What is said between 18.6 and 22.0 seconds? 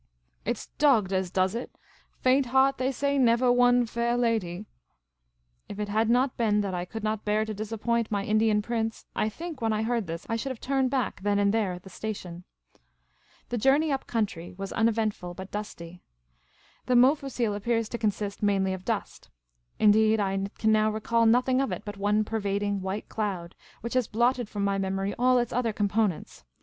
of dust; indeed, I can now recall nothing of it but